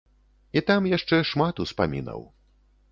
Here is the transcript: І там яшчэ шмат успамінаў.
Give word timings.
І 0.59 0.63
там 0.71 0.89
яшчэ 0.97 1.21
шмат 1.33 1.63
успамінаў. 1.67 2.27